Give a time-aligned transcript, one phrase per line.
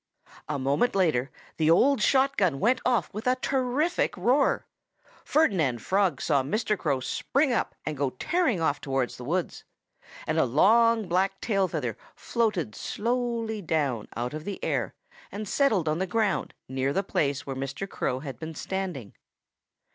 [0.49, 4.65] A moment later the old shot gun went off with a terrific roar.
[5.23, 6.75] Ferdinand Frog saw Mr.
[6.75, 9.63] Crow spring up and go tearing off towards the woods.
[10.25, 14.95] And a long, black tail feather floated slowly down out of the air
[15.31, 17.87] and settled on the ground near the place where Mr.
[17.87, 19.13] Crow had been standing.